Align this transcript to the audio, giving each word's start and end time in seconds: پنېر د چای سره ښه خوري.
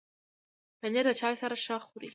پنېر 0.79 1.05
د 1.09 1.11
چای 1.19 1.35
سره 1.41 1.55
ښه 1.63 1.77
خوري. 1.85 2.09